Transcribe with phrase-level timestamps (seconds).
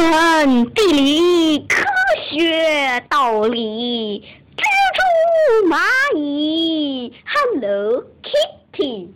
[0.00, 1.84] 文、地理、科
[2.30, 4.24] 学、道理，
[4.56, 4.62] 蜘
[4.94, 5.76] 蛛、蚂
[6.16, 9.08] 蚁，Hello Kitty。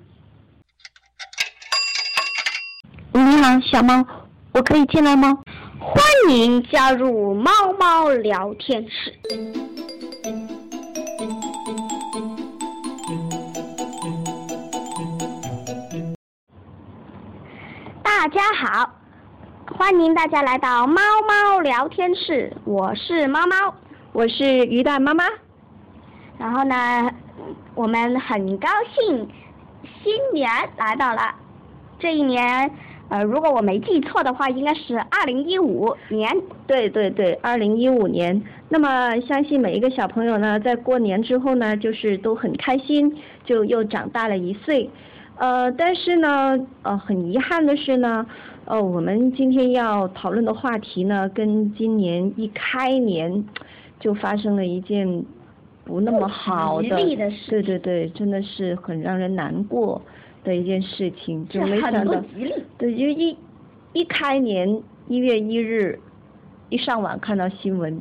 [3.12, 4.04] 你好，小猫，
[4.52, 5.38] 我可以进来吗？
[5.80, 9.14] 欢迎加入猫猫聊天室。
[18.02, 18.93] 大家好，
[19.84, 23.74] 欢迎大家来到猫猫聊天室，我是猫猫，
[24.14, 25.24] 我是鱼蛋妈妈。
[26.38, 27.10] 然后呢，
[27.74, 29.28] 我们很高兴
[30.02, 31.34] 新年来到了，
[31.98, 32.70] 这一年。
[33.10, 36.34] 呃，如果我没记错的话，应该是二零一五年。
[36.66, 38.42] 对对对，二零一五年。
[38.70, 44.90] 那么，相信每一个小朋友呢，在过年之后呢，就是都很开心，就又长大了一岁。
[45.36, 48.24] 呃，但是呢，呃，很遗憾的是呢，
[48.66, 53.44] 呃，我们今天要讨论的话题呢，跟今年一开年
[53.98, 55.24] 就发生了一件
[55.84, 60.00] 不那么好的，对对对，真的是很让人难过。
[60.44, 62.22] 的一件事情，就没想到，
[62.76, 63.34] 对，就一
[63.94, 65.98] 一开年一月一日，
[66.68, 67.98] 一上网看到新闻，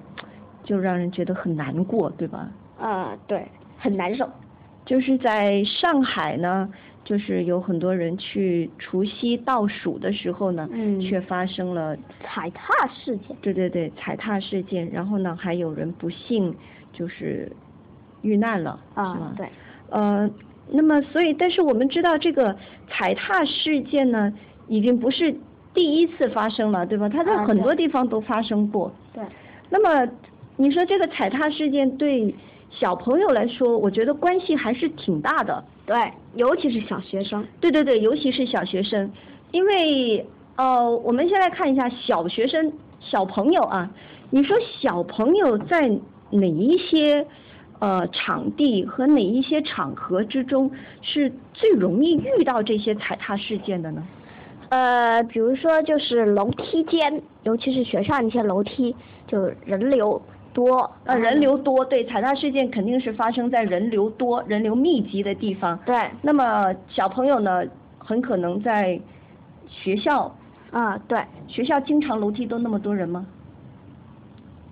[0.66, 2.52] 就让人觉得很难过，对吧？
[2.77, 4.30] 啊，对，很难受。
[4.86, 6.70] 就是在上海呢，
[7.03, 13.35] 就是有很多人去除夕倒数的时候呢，嗯，却发生了踩踏事件。
[13.41, 16.55] 对对对，踩踏事件，然后呢，还有人不幸
[16.91, 17.51] 就是
[18.21, 19.33] 遇难了，啊，是吗？
[19.37, 19.47] 对，
[19.89, 20.29] 呃。
[20.69, 22.55] 那么，所以，但是我们知道这个
[22.87, 24.33] 踩踏事件呢，
[24.69, 25.35] 已经不是
[25.73, 27.09] 第一次发生了，对吧？
[27.09, 28.89] 它在很多地方都发生过。
[29.13, 29.21] 对。
[29.69, 30.09] 那么，
[30.55, 32.33] 你说这个踩踏事件对
[32.69, 35.61] 小朋友来说，我觉得关系还是挺大的。
[35.86, 35.95] 对，
[36.36, 37.45] 尤其是小学生。
[37.59, 39.12] 对对对，尤其是小学生，
[39.52, 43.89] 因为呃，我们先来看一下小学生小朋友啊，
[44.30, 45.89] 你说小朋友在
[46.31, 47.26] 哪一些？
[47.80, 54.02] 呃，场地和哪一些场合之中是最容易遇到这些踩踏事件的呢？
[54.70, 58.95] 呃，比如说就是楼梯间，尤其是学校那些楼梯，
[59.27, 60.22] 就人流
[60.53, 60.89] 多。
[61.05, 65.77] 呃，人流多，对，踩踏事件肯定是发生在人流多、人流密集的地方。
[65.86, 65.95] 对。
[66.21, 67.64] 那么小朋友呢，
[67.97, 68.99] 很可能在
[69.67, 70.33] 学校。
[70.71, 71.19] 啊，对。
[71.47, 73.25] 学校经常楼梯都那么多人吗？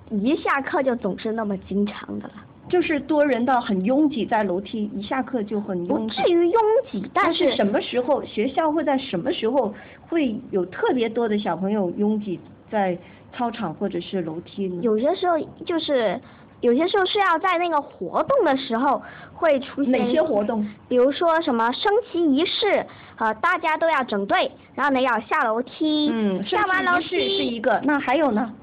[0.09, 2.33] 一下课就总是那么经常的了。
[2.69, 6.21] 就是多人到很拥挤，在楼梯一下课就很拥挤。
[6.21, 9.73] 不至于拥挤，但是什么时候学校会在什么时候
[10.07, 12.39] 会有特别多的小朋友拥挤
[12.69, 12.97] 在
[13.33, 14.81] 操场或者是楼梯呢？
[14.81, 16.19] 有些时候就是
[16.61, 19.01] 有些时候是要在那个活动的时候
[19.33, 19.91] 会出现。
[19.91, 20.67] 哪些活动？
[20.87, 22.85] 比如说什么升旗仪式，
[23.17, 26.09] 呃，大家都要整队，然后呢要下楼梯。
[26.13, 28.53] 嗯，下完楼梯是一个，那还有呢？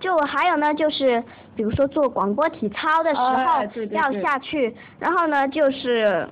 [0.00, 1.22] 就还有呢，就是
[1.56, 3.32] 比如说做广播体操的时候
[3.90, 6.28] 要下去，然后呢就是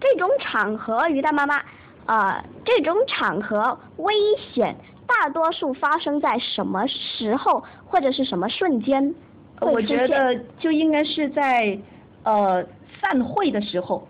[0.00, 1.60] 这种场合，鱼蛋妈妈，
[2.06, 4.14] 呃，这种场合危
[4.54, 4.74] 险
[5.06, 9.14] 大多数发生在什么时候或者是什么瞬间？
[9.60, 11.78] 我觉得就应该是在
[12.24, 12.64] 呃
[13.00, 14.06] 散会的时候，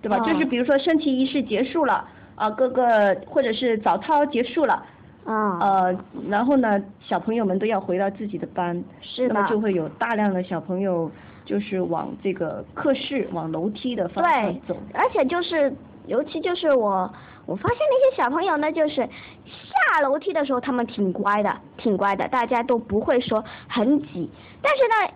[0.00, 0.18] 对吧？
[0.20, 2.06] 就是比如说升旗仪式结束了，
[2.36, 4.84] 啊，各个或者是早操结束了。
[5.24, 11.10] 啊，呃，然后呢，小朋友们都要回到自己的班，是那么就会有大量的小朋友
[11.46, 14.76] 就是往这个课室、往楼梯的方向走。
[14.92, 15.74] 而且就是，
[16.06, 17.12] 尤其就是我，
[17.46, 24.30] 我发现那些小朋友呢，就是下楼梯的时候他们挺乖的，挺乖的，大家都不会说很挤。
[24.62, 25.14] 但是呢，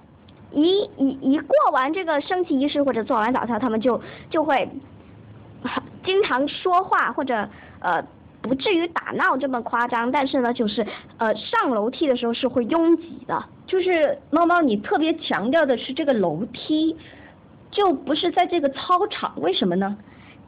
[0.52, 4.00] 一一一过完这个升旗仪式或者做完早操，他们就
[4.30, 4.68] 就会
[6.04, 7.48] 经常说话或者
[7.80, 8.04] 呃。
[8.40, 10.86] 不至于打闹这么夸张，但是呢，就是
[11.18, 13.44] 呃上楼梯的时候是会拥挤的。
[13.66, 16.96] 就是猫猫，你特别强调的是这个楼梯，
[17.72, 19.98] 就不是在这个操场，为什么呢？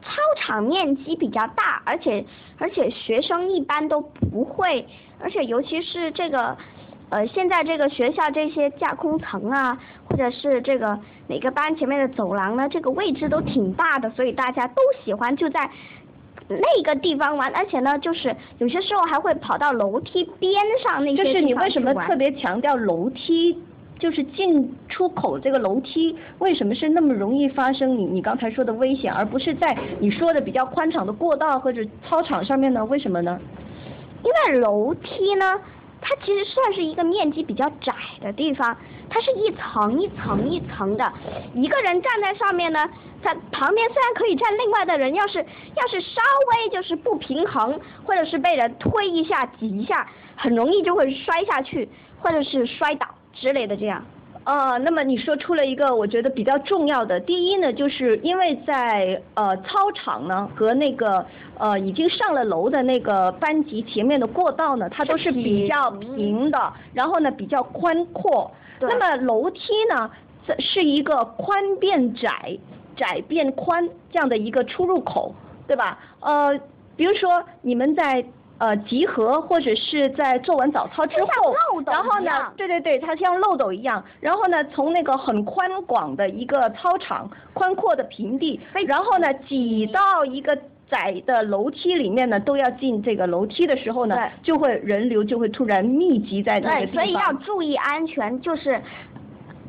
[0.01, 2.25] 操场面积比较大，而且
[2.57, 4.85] 而且学生一般都不会，
[5.19, 6.57] 而且尤其是这个
[7.09, 9.77] 呃现在这个学校这些架空层啊，
[10.09, 15.69] 或者是这个哪个班前面的走廊呢，这个位置都挺大的，所以大家都喜欢就在。
[16.47, 23.57] 那个地方玩，而且呢，就是有些时候还会跑到楼梯边上那些就是你为什么特别强调楼梯？
[24.01, 32.83] 就是进出口这个楼梯为什么是那么容易发生你你刚才说的危险，而不是在你说的比较宽敞的过道或者操场上面呢？
[32.85, 33.39] 为什么呢？
[34.23, 35.61] 因为楼梯呢，
[36.01, 38.75] 它其实算是一个面积比较窄的地方，
[39.07, 41.13] 它是一层一层一层的，
[41.53, 42.89] 一个人站在上面呢，
[43.21, 51.87] 它旁边虽然可以站另外的人，要是要是稍微就是不平衡，或者是被人推一下挤一下，很容易就会摔下去，
[52.19, 54.03] 或者是摔倒之类的这样。
[54.43, 61.23] 呃，那么你说出了一个我觉得比较重要的，第一呢，就是因为在呃操场呢和那个
[61.59, 68.49] 呃已经上了楼的那个班级前面的过道呢，它都是比较平的，然后呢比较宽阔。
[68.79, 70.09] 那么楼梯呢，
[70.47, 72.57] 这是一个宽变窄，
[72.95, 75.35] 窄变宽这样的一个出入口，
[75.67, 75.99] 对吧？
[76.19, 76.59] 呃，
[76.95, 78.25] 比如说你们在。
[78.61, 90.55] 呃，集合或者是在做完早操之后，然后呢，对对对，它像漏斗一样，然后呢，从那个很宽广的一个操场、宽阔的平地，然后呢，挤到一个
[90.87, 96.93] 窄的楼梯里面呢，都要进这个楼梯的时候呢，就会人流就会突然密集在那个地方。
[96.93, 98.79] 所以要注意安全，就是。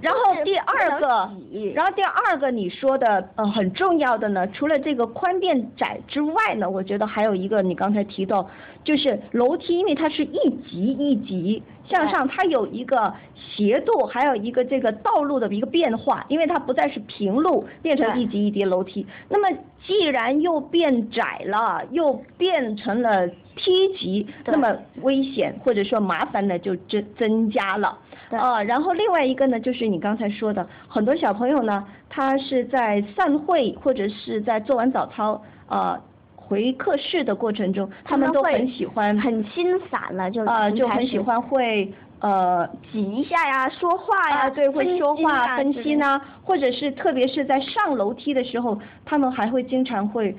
[0.03, 1.31] 然后第二个，
[1.75, 8.51] 然后第二个你说的呃很重要的呢，除了这个宽变窄之外呢，我觉得还有一个你刚才提到，
[8.83, 19.07] 就是楼梯，因为它是一级一级向上，它有一个斜度，还有一个这个道路的一个变化，因为它不再是平路，变成一级一级楼梯。
[19.29, 19.57] 那么
[19.87, 27.97] 既然又变窄了，又变成了梯级，那么危险或者说麻烦呢就增增加了。
[28.39, 35.99] 啊，然后另外一个呢，就是你刚才说的，很多小朋友呢，他是在散会或者是在做完早操，呃，
[36.37, 50.37] 回课室的过程中，他们都很喜欢，很心散了就呃，就很喜欢会呃挤一下呀，说话呀，对，会说话分心啊，或者是特别是在上楼梯的时候，他们还会经常会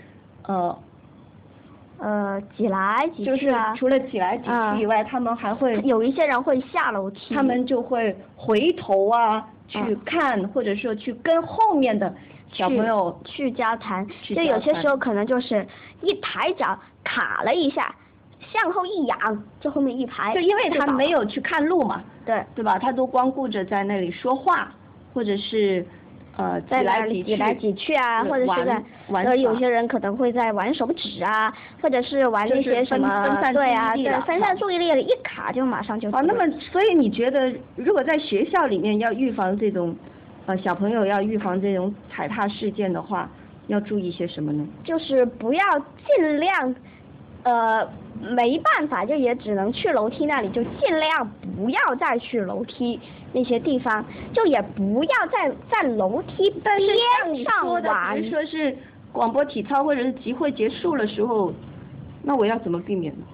[0.47, 0.77] 呃。
[2.03, 12.13] 呃，挤来挤去啊，除了挤来挤去以外，他们还会有一些人会下楼梯，他们就会回头啊去看，或者说去跟后面的
[12.51, 14.05] 小朋友去交谈，
[14.35, 15.65] 就有些时候可能就是
[16.01, 17.95] 一抬脚卡了一下，
[18.51, 22.77] 向后一仰，就后面一排，就因为他没有去看路嘛，对对吧？
[22.77, 24.69] 他都光顾着在那里说话，
[25.13, 25.85] 或者是。
[26.35, 33.07] 呃，在来挤来挤去啊，或者是在呃，有些人可能会在玩手指啊，或者是玩那些什么，
[33.53, 36.09] 对啊，对，分散注意力了，一卡就马上就。
[36.11, 39.95] 啊，那么所以你觉得，如果在学校里面要预防这种，
[40.45, 43.29] 呃，小朋友要预防这种踩踏事件的话，
[43.67, 44.67] 要注意些什么呢？
[44.83, 45.63] 就是不要
[46.17, 46.75] 尽量。
[47.45, 47.85] 呃，
[48.21, 52.97] 没办法，就也只能去楼梯那里，就尽量不要再去楼梯
[53.33, 58.15] 那些地方，就也不要在在楼梯边上玩。
[58.15, 58.77] 比如说是
[59.11, 61.51] 广播体操或者是集会结束的时候，
[62.23, 63.25] 那我要怎么避免呢？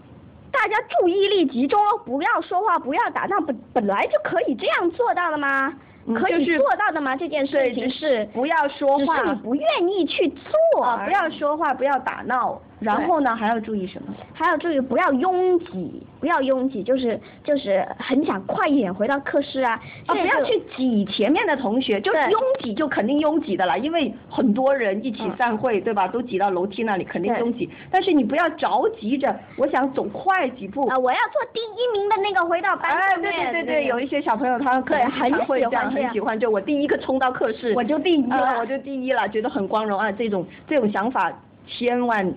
[0.51, 5.73] 大家注意力集中，不要说话，不要打闹，本本来就可以这样做到的吗？
[6.15, 7.15] 可以做到的吗？
[7.15, 10.83] 这件事情是不要说话，只是你不愿意去做。
[10.83, 12.59] 啊，不要说话，不要打闹。
[12.79, 14.13] 然后呢，还要注意什么？
[14.33, 19.73] 还要注意不要拥挤，不要拥挤，就是就是很想快一点回到课室啊。
[20.07, 26.07] 啊，不要去挤前面的同学，就是拥挤就肯定拥挤的了，因为很多人一起散会，对吧？
[26.07, 27.69] 都挤到楼梯那里，肯定拥挤。
[27.91, 30.87] 但是你不要着急着，我想走快几步。
[30.87, 33.31] 啊，我要做第一名的那个回到班上面。
[33.31, 40.11] 哎，对对对对，有一些小朋友他可能很会这样，很喜欢，就我第一个冲到课室，我就第一了，我就第一了，觉得很光荣啊！
[40.11, 41.31] 这种这种想法
[41.67, 42.33] 千万。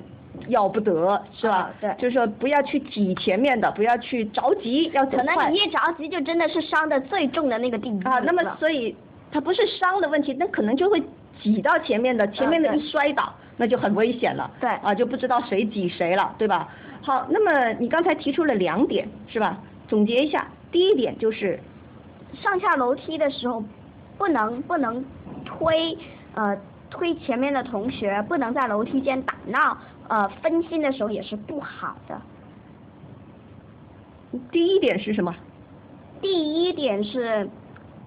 [0.48, 1.70] 要不得是吧？
[1.80, 5.34] 对，就是说不要去挤前面的，不要去着急，要走快。
[5.34, 8.12] 可能你一着急，就真的是伤的最重的那个地方。
[8.12, 8.94] 啊，那么所以
[9.30, 11.02] 它不是伤的问题，那可能就会
[11.40, 14.50] 挤到前面的，前面的一摔倒，那就很危险了。
[14.60, 16.68] 对，啊，就不知道谁挤谁了，对吧？
[17.02, 19.58] 好，那么你刚才提出了两点，是吧？
[19.88, 21.60] 总结一下，第一点就是
[22.40, 23.62] 上下楼梯的时候
[24.16, 25.04] 不能不能
[25.44, 25.96] 推
[26.34, 26.56] 呃
[26.90, 29.76] 推前面的同学，不能在楼梯间打闹。
[30.12, 32.20] 呃，分心的时候也是不好的。
[34.50, 35.34] 第一点是什么？
[36.20, 37.48] 第一点是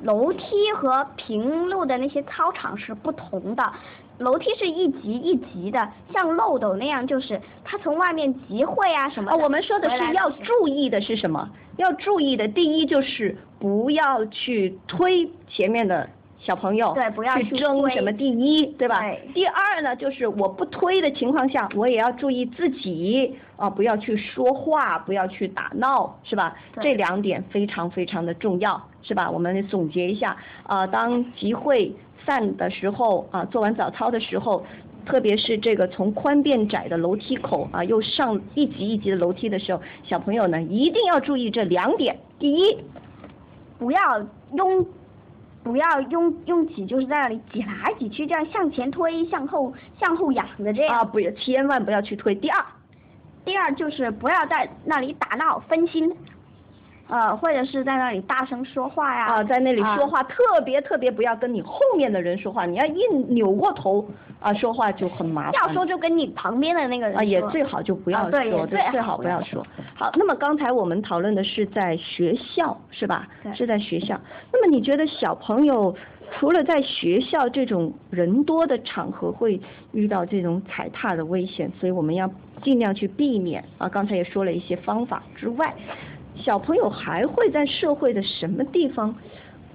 [0.04, 3.74] 楼梯和平路的那些操场是不同的，
[4.20, 9.32] 楼梯是一级一级的，像漏斗那样，就是它从外面集会啊什么。
[9.32, 11.50] 啊，我们说的是要注意的是什么？
[11.78, 16.08] 要注意的第一就是不要去推前面的。
[16.38, 19.02] 小朋友，对，不要去争什么第一，对吧？
[19.02, 19.30] 对。
[19.34, 26.56] 第二呢，就是我不推的情况下，我也要注意自己啊，不要去说话，不要去打闹，是吧？
[26.82, 29.30] 这两点非常非常的重要，是吧？
[29.32, 31.92] 我们总结一下啊，当集会
[32.26, 34.64] 散的时候啊，做完早操的时候，
[35.06, 42.18] 特别是这个从宽变窄的楼梯口啊，又上一级一级的楼梯的时候，小朋友呢一定要注意这两点。
[42.38, 42.78] 第一，
[43.80, 44.20] 不要
[44.54, 44.86] 拥，
[45.66, 51.00] 不要拥拥挤，就是在那里挤来挤去，这样向前推、向后向后仰的这样。
[51.00, 52.36] 啊，不要，千万不要去推。
[52.36, 52.64] 第二，
[53.44, 56.16] 第二就是不要在那里打闹分心。
[57.08, 59.26] 呃，或者是在那里大声说话呀？
[59.26, 64.04] 啊，在那里说话，特别特别不要跟你后面的人说话，你要一扭过头
[64.40, 65.54] 啊说话就很麻烦。
[65.54, 69.66] 要说就跟你旁边的那个人啊，也最好就不要说，对，最好不要说。
[69.94, 73.28] 好，那么刚才我们讨论的是在学校，是吧？
[73.54, 74.20] 是在学校。
[74.52, 75.96] 那么你觉得小朋友
[76.32, 82.28] 除了在学校这种人多的场合会遇到这种踩踏的危险，所以我们要
[82.64, 83.88] 尽量去避免啊。
[83.88, 85.72] 刚才也说了一些方法之外。
[86.38, 89.16] 小朋友还会在社会的什么地方，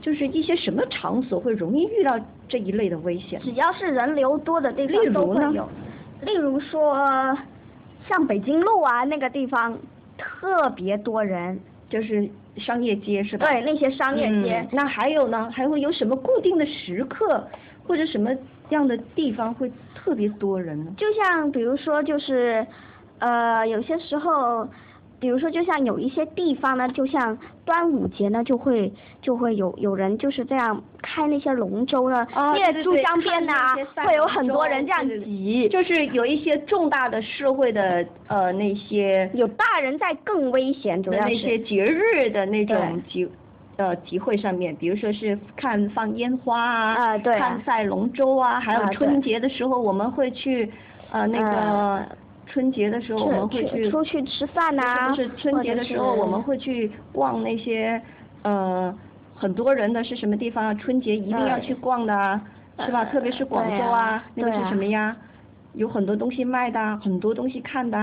[0.01, 3.41] 就是一些什么场所会容易遇到这一类的危险？
[3.41, 5.69] 只要是人流多的地方都会有。
[6.23, 6.97] 例如说，
[8.09, 9.77] 像北京路啊那个地方
[10.19, 13.47] 特别多人，就是商业街是吧？
[13.47, 14.67] 对，那些商业街。
[14.71, 15.51] 那还有呢？
[15.51, 17.43] 还会有什么固定的时刻
[17.87, 18.31] 或者什么
[18.69, 20.93] 样的地方会特别多人呢？
[20.97, 22.67] 就像比如说，就是
[23.19, 24.69] 呃，有些时候。
[25.21, 33.75] 比如说，就像有一些地方呢，就像端午节呢，就会就会有有人就是这样开那些龙舟呢，因为珠江边呐，
[34.05, 43.29] 会有很多人这样挤，就是有一些重大的社会的呃那些有大人在更危险，主要那些节日的那种集
[43.77, 50.73] 呃集会上面，比如说是看放烟花啊，对，看赛龙舟啊，还有春节的时候我们会去
[51.13, 52.07] 呃那个。
[52.51, 58.01] 春节的时候我们会去出去吃饭呐，是春节的时候我们会去逛那些
[58.43, 58.93] 呃
[59.37, 60.75] 很多人的是什么地方啊？
[60.75, 62.41] 春节一定要去逛的，
[62.85, 63.05] 是吧？
[63.05, 65.17] 特别是广州啊，那个是什么呀？
[65.75, 67.97] 有很多东西卖的，很多东西看的，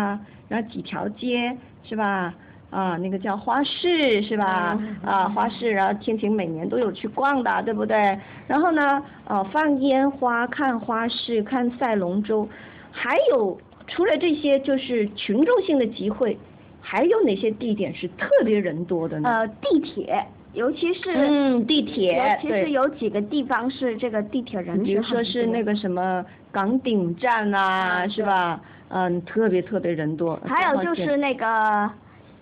[0.47, 2.33] 然后几条街是吧？
[2.69, 4.79] 啊，那个叫花市是吧？
[5.03, 8.17] 啊，花市，然后天晴每年都有去逛的，对不对？
[8.47, 12.47] 然后呢，呃，放烟花、看花市、看赛龙舟，
[12.91, 13.57] 还有。
[13.88, 16.38] 除了这些，就是群众性的集会，
[16.82, 19.29] 还有哪些地点是特别人多的呢？
[19.29, 28.62] 呃，地铁，尤其是嗯，地铁，尤其是有几个地方是这个地铁人比如说是那个什么岗顶站啊，是吧？
[28.89, 30.39] 嗯，特别特别人多。
[30.46, 31.89] 还有就是那个，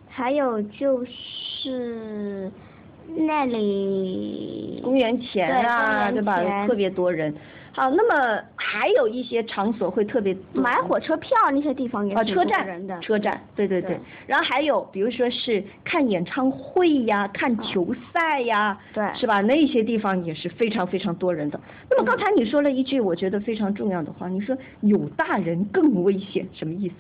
[0.08, 2.52] 还有就是
[3.16, 6.68] 那里公园前啊，对吧？
[6.68, 7.34] 特别多人。
[7.76, 14.00] 好，那么还有一些场所会特别买火车票那些地方也是车站的，车站，对对对。
[14.26, 19.42] 然后还有比如说是看演唱会呀，看球赛呀，对，是吧？
[19.42, 21.60] 那些地方也是非常非常多人的。
[21.90, 26.96] 那么刚才你说了一句我觉得非常重要的话，你说有大人更危险，什么意思？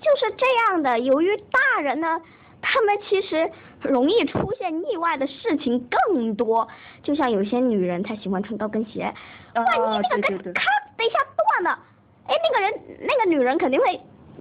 [0.00, 2.18] 就是这样的，由于大人呢。
[2.60, 3.50] 他们其实
[3.82, 6.66] 容易出现意外的事情更多，
[7.02, 9.12] 就像有些女人她喜欢穿高跟鞋，
[9.54, 10.64] 万一那个跟咔
[10.96, 11.18] 的一下
[11.62, 11.78] 断了，
[12.26, 14.00] 哎，那个人那个女人肯定会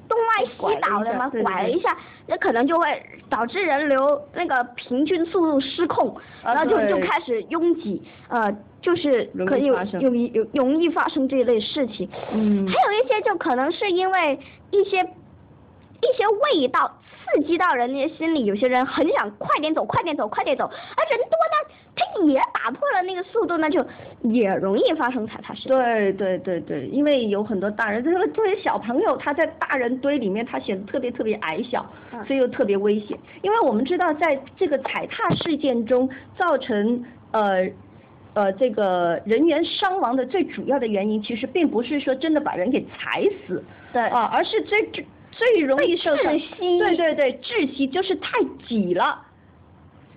[0.09, 1.95] 东歪西倒的嘛，拐了一下，
[2.27, 12.09] 那可能就会导致人流那个平均速度失控，然后就就开始拥挤，呃，就是可以有有有容易发生这一类事情。
[12.33, 12.67] 嗯。
[12.67, 14.39] 还有一些就可能是因为
[14.71, 17.00] 一些一些味道。
[17.34, 20.65] 刺激到人的心里，有些人很想快点走，快点走，快点走。
[20.65, 23.86] 而人多呢，他也打破了那个速度，那就
[24.22, 31.86] 也容易发生踩踏事件对对对对，因为有很多大人，这个作为小朋友，他在大人堆里面，他显得特别特别矮小，
[32.25, 33.17] 所以又特别危险。
[33.41, 37.67] 因为我们知道，在这个踩踏事件中，造成呃
[38.34, 44.89] 呃这个人员伤亡的最主要的原因，其实并不是说真的把人给踩死，对啊，而是最
[45.38, 45.48] 最。
[45.67, 49.20] 容易受伤，对对对，窒息就是太挤了，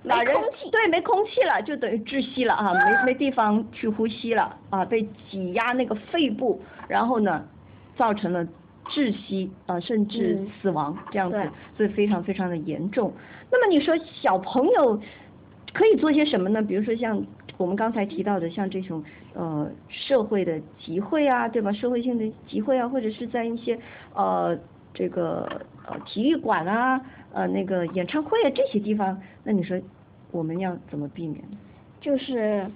[0.03, 7.45] 没空气，对，没空气了，就等于窒息了啊，没没地方去呼吸了啊，被挤压那个肺部，然后呢，
[7.97, 8.47] 造成了
[8.91, 13.13] 窒息啊，甚至死亡这样子，所以非常非常的严重。
[13.51, 15.01] 那么你说小朋友
[15.73, 16.63] 可以做些什么呢？
[16.63, 17.21] 比如说像
[17.57, 19.03] 我们刚才提到的，像这种
[19.35, 21.73] 呃社会的集会啊，对吧？
[21.73, 23.77] 社会性的集会啊，或者是在一些
[24.15, 24.57] 呃。
[25.01, 25.49] 这个
[25.87, 27.01] 呃体育馆啊，
[27.33, 29.81] 呃那个演唱会啊这些地方，那你说
[30.31, 31.43] 我们要怎么避免？
[32.03, 32.67] 就是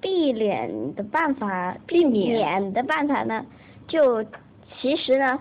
[0.00, 3.44] 避免的办法，避免的办法呢，
[3.86, 4.24] 就
[4.80, 5.38] 其实呢，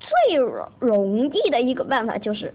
[0.00, 0.36] 最
[0.80, 2.52] 容易的一个办法就是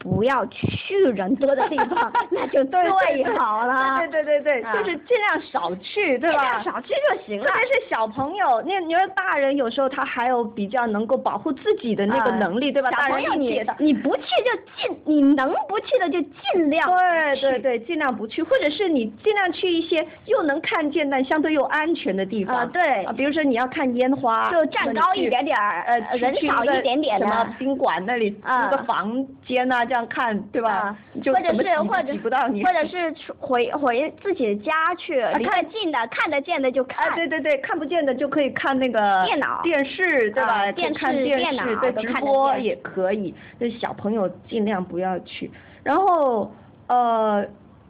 [0.00, 3.98] 不要去人多的地方， 那就最好了。
[3.98, 6.38] 对对对对，就是尽量少去，对吧？
[6.38, 7.44] 尽量少去就行了。
[7.46, 12.90] 特别是小朋友，那你说大人有时候他还有比较能够保护自己的那个能力，对吧？
[12.90, 16.88] 大人你你不去就尽，你能不去的就尽量。
[16.88, 22.56] 对对对，尽量不去，或者是你尽量去一些又能看见但相对又安全的地方。
[22.56, 23.04] 啊，对。
[23.04, 27.26] 啊，比如说你要看烟花，就站高一点点儿，呃，人少一点点的。
[27.26, 30.96] 什么宾馆那里租个房间啊，这样看，对吧？
[31.16, 37.12] 或者是或者不到你，或者是回回自己的家去，看近的看得见的就看。
[37.16, 40.70] 对对对，看不见的就可以看那个电脑、电视，对吧？
[40.70, 43.34] 电视、电脑对直播也可以。
[43.58, 45.50] 就小朋友尽量不要去。
[45.82, 46.54] 然后
[46.86, 47.44] 呃，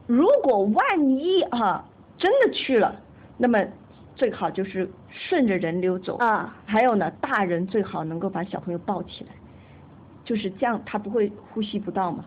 [0.07, 1.85] 如果万一啊
[2.16, 2.97] 真的去了，
[3.37, 3.62] 那么
[4.16, 6.16] 最好就是顺着人流走。
[6.16, 6.57] 啊。
[6.64, 9.33] 还有呢，大人最好能够把小朋友抱起来，
[10.30, 12.25] 就是这样，他不会呼吸不到嘛。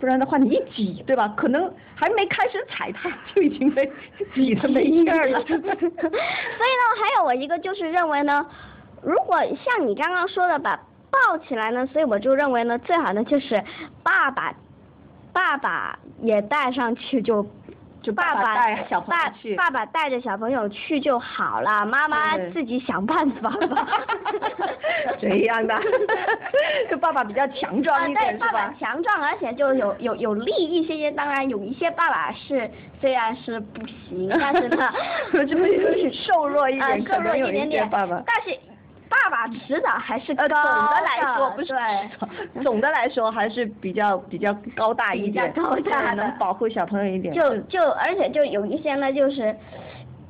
[0.00, 1.28] 不然的话，你一挤，对吧？
[1.36, 3.92] 可能还没开始踩踏，就已经被
[4.34, 5.38] 挤得没劲儿了。
[5.44, 6.08] 所以呢，
[6.98, 8.46] 还有我一个就是认为呢，
[9.02, 10.74] 如果像你刚刚说的把
[11.10, 13.62] 抱起来呢，所以我就认为呢，最好呢就是
[14.02, 14.54] 爸爸，
[15.34, 17.46] 爸爸也带上去就。
[18.04, 23.88] 就爸爸带小朋友去，爸爸带着小朋友去就好了，妈妈自己想办法吧。
[25.18, 25.74] 这样的，
[26.90, 28.46] 就爸爸比较强壮一点是吧？
[28.46, 31.10] 爸爸强壮，而且就有有有力一些些。
[31.12, 32.70] 当然有一些爸爸是
[33.00, 34.92] 虽然是不行，但是呢，
[35.32, 37.88] 就是瘦弱一点，瘦弱一点点。
[37.88, 38.58] 爸爸，但是。
[39.14, 41.74] 爸爸迟早还是高的，总的来说不是，
[42.62, 47.32] 总的来说还是比较比较高大一点，高大能保护小朋友一点。
[47.32, 49.54] 就就而且就有一些呢，就是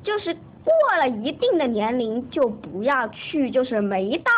[0.03, 4.33] 就是过了一定的年龄就不要去，就是没到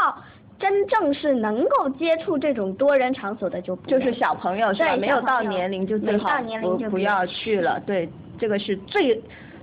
[0.59, 4.97] 真正是能够接触这种多人场所的就就是小朋友是吧？
[4.97, 6.31] 没有到年龄就最好
[6.63, 7.81] 不不要去了。
[7.81, 9.21] 对，这个是最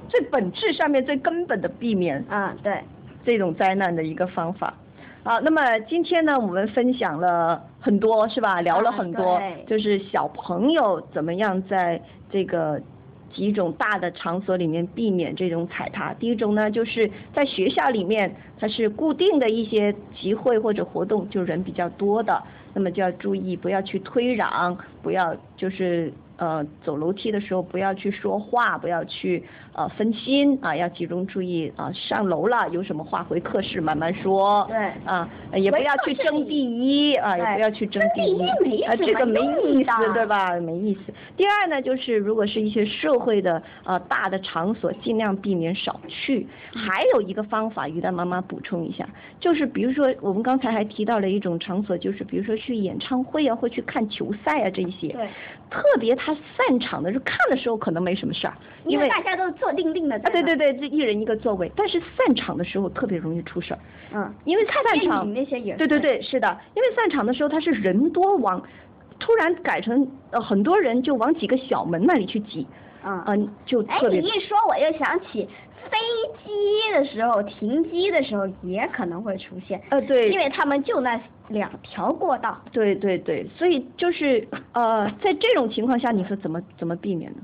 [0.10, 2.24] 最本质上面最根本的避免。
[2.30, 2.84] 啊，对。
[3.26, 4.74] 这种灾难的一个方法，
[5.24, 8.62] 啊，那么今天呢，我们分享了很多，是吧？
[8.62, 12.82] 聊了很多，就是小朋友怎么样在这个
[13.34, 16.14] 几种大的场所里面避免这种踩踏。
[16.16, 26.12] 第一种呢，就是在学校里面，它是固定的一些集会或者活动，就人比较多的，那么就要注意不要去推攘，不要就是。
[26.36, 29.42] 呃，走楼梯的时候不要去说话，不要去
[29.74, 31.92] 呃分心啊，要集中注意啊。
[31.94, 34.66] 上楼了有什么话回课室慢慢说。
[34.70, 34.78] 对。
[35.06, 38.82] 啊，也不要去争第一啊，也不要去争第一。
[38.84, 40.60] 啊，这个没意思，对吧？
[40.60, 41.14] 没意思。
[41.36, 46.48] 第二呢，就是如果是一些社会的呃大的场所，尽量避免少去。
[46.74, 49.08] 还有一个方法，于丹妈妈补充一下，
[49.40, 55.08] 就是比如说我们刚才还提到了一种场所，就是比如说去演唱会啊，或去看球赛啊这一些。
[55.10, 55.28] 对。
[55.70, 58.54] 特别他散场的时候看的时候可能没什么事儿，
[58.86, 60.16] 因为大家都坐定定的。
[60.18, 61.72] 啊，对对对，就一人一个座位。
[61.76, 63.80] 但是散场的时候特别容易出事儿。
[64.14, 68.62] 嗯，因为散场那些也对对对，是的，因为散场的时候他是人多往，
[69.20, 72.68] 突然改成呃很多人就往几个小门那里去挤。
[73.06, 73.84] 嗯嗯，就。
[73.86, 75.48] 哎，你一说我又想起。
[75.92, 76.00] 飞
[76.44, 79.80] 机的时候，停机的时候也可能会出现。
[79.90, 82.58] 呃，对，因为他们就那两条过道。
[82.72, 87.40] 对对对，所以就是呃，在这种情况下，你说怎么怎么避免呢？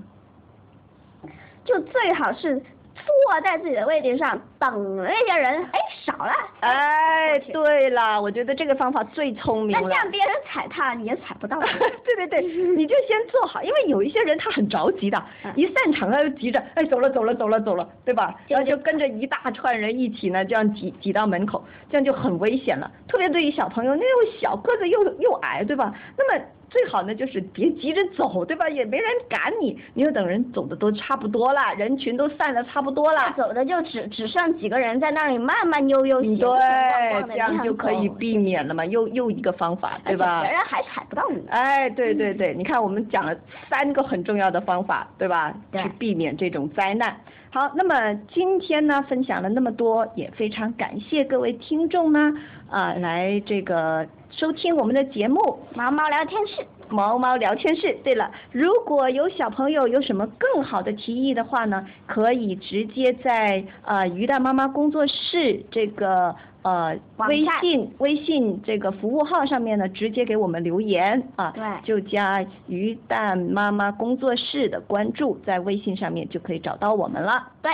[1.69, 2.61] 就最好是。
[3.01, 6.33] 坐在自己的位置上等那些人，哎，少了。
[6.59, 9.81] 哎，对了，我觉得这个方法最聪明了。
[9.83, 11.57] 那这样别人踩踏你也踩不到。
[12.03, 12.41] 对对对，
[12.75, 15.23] 你就先坐好，因为有一些人他很着急的，
[15.55, 18.35] 一散场他就急着，哎，走了走了走了走了，对吧？
[18.49, 22.91] 然后就跟着一大串人一起呢，这样挤挤到门口，这样就很危险了。
[23.07, 25.93] 特别对于小朋友，那又小个子又又矮，对吧？
[26.17, 26.45] 那么。
[26.69, 28.69] 最好呢，就是别急着走，对吧？
[28.69, 40.41] 也没人赶你，你就等人走的都差不多了，人群都散的差不多了，走的就只只剩几个人在那里慢慢悠悠对，这样就可以避免了嘛，又又一个方法，对吧？
[40.41, 41.43] 别人还踩不到你。
[41.49, 43.35] 哎，对对对，你看我们讲了
[43.69, 45.53] 三个很重要的方法，对吧？
[45.73, 47.17] 去避免这种灾难。
[47.51, 52.31] 好，那么今天呢，分享了那么多，也非常感谢各位听众呢，
[52.69, 54.07] 啊，来这个。
[54.31, 55.39] 收听我们的节目
[55.75, 57.97] 《毛毛聊天室》，毛毛聊天室。
[58.03, 66.97] 对了，如果有小朋友有什么更好的提议的话呢，可以直接在呃鱼蛋妈妈工作室这个呃
[67.27, 77.49] 微信微信这个服务号上面呢，直接给我们留言啊，对，就加鱼蛋妈妈工作室的关注，在微信上面就可以找到我们了。
[77.61, 77.71] 对。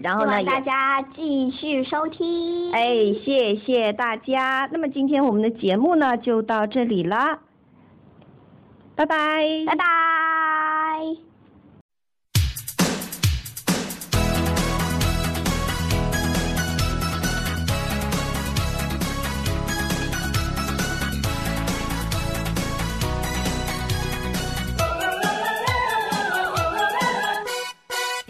[0.00, 0.42] 然后呢？
[0.44, 2.72] 大家继续收听。
[2.72, 4.68] 哎，谢谢大家。
[4.72, 7.38] 那么今天我们的节目呢就到这里啦。
[8.94, 9.64] 拜拜。
[9.66, 9.84] 拜拜。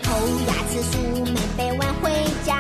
[0.03, 0.13] 头
[0.47, 2.11] 牙齿梳美背晚回
[2.45, 2.57] 家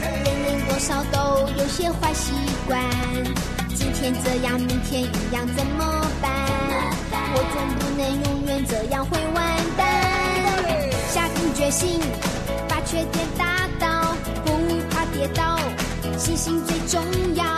[0.00, 2.32] 人人多少都有些坏习
[2.66, 2.82] 惯。
[3.74, 5.97] 今天这样明天一样怎么
[7.58, 9.86] 能不能永远这样会完蛋
[11.10, 12.00] 下定决心
[12.68, 14.52] 把缺点打倒不
[14.90, 15.58] 怕跌倒
[16.16, 17.02] 信心最重
[17.34, 17.57] 要。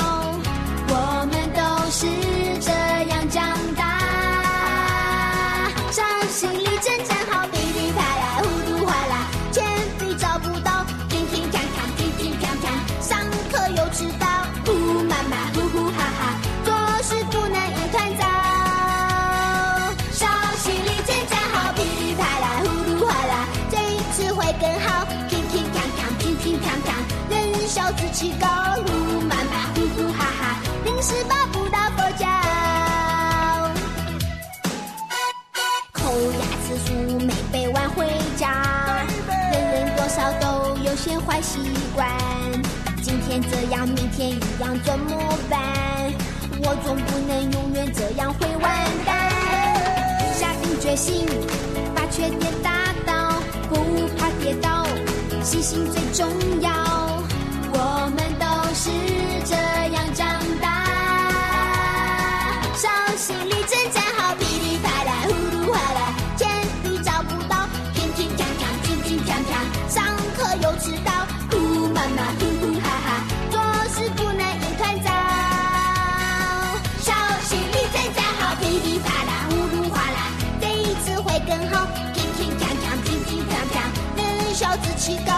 [28.20, 29.38] 喜高路慢，
[29.74, 32.26] 呼呼哈哈，平时抱不到佛脚，
[35.90, 38.06] 抠牙吃书没背完回
[38.36, 39.06] 家。
[39.26, 41.60] 人人多少都有些坏习
[41.94, 42.06] 惯，
[43.00, 45.16] 今天这样明天一样怎么
[45.48, 45.58] 办？
[46.62, 49.30] 我总不能永远这样会完蛋。
[50.34, 51.26] 下定决心
[51.94, 53.76] 把缺点打倒，不
[54.18, 54.86] 怕跌倒，
[55.42, 56.28] 信心最重
[56.60, 56.70] 要。
[57.72, 57.99] 我。
[85.00, 85.32] 起高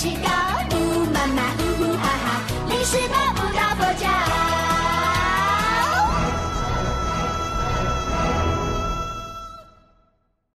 [0.00, 0.16] she